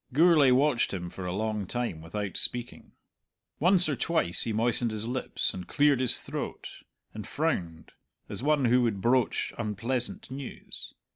[0.13, 2.93] Gourlay watched him for a long time without speaking.
[3.59, 6.81] Once or twice he moistened his lips, and cleared his throat,
[7.13, 7.91] and frowned,
[8.27, 10.95] as one who would broach unpleasant news.